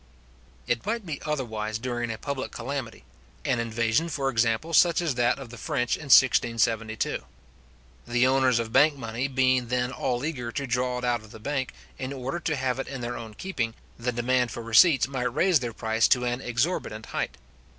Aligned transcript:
It 0.65 0.83
might 0.83 1.05
be 1.05 1.21
otherwise 1.27 1.77
during 1.77 2.09
a 2.11 2.17
public 2.17 2.51
calamity; 2.51 3.03
an 3.45 3.59
invasion, 3.59 4.09
for 4.09 4.29
example, 4.31 4.73
such 4.73 4.99
as 4.99 5.13
that 5.13 5.37
of 5.37 5.51
the 5.51 5.59
French 5.59 5.95
in 5.95 6.05
1672. 6.05 7.23
The 8.07 8.25
owners 8.25 8.57
of 8.57 8.73
bank 8.73 8.95
money 8.97 9.27
being 9.27 9.67
then 9.67 9.91
all 9.91 10.25
eager 10.25 10.51
to 10.53 10.65
draw 10.65 10.97
it 10.97 11.03
out 11.05 11.21
of 11.21 11.29
the 11.29 11.39
bank, 11.39 11.73
in 11.99 12.11
order 12.11 12.39
to 12.39 12.55
have 12.55 12.79
it 12.79 12.87
in 12.87 13.01
their 13.01 13.15
own 13.15 13.35
keeping, 13.35 13.75
the 13.99 14.11
demand 14.11 14.49
for 14.49 14.63
receipts 14.63 15.07
might 15.07 15.31
raise 15.35 15.59
their 15.59 15.71
price 15.71 16.07
to 16.07 16.25
an 16.25 16.41
exorbitant 16.41 17.05
height. 17.05 17.37